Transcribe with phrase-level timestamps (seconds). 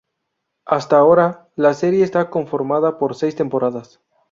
[0.65, 3.99] Hasta ahora la serie está conformada por seis temporadas.